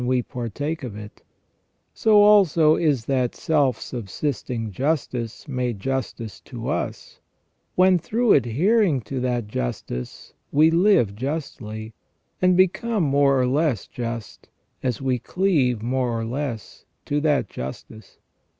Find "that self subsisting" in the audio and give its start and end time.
3.05-4.71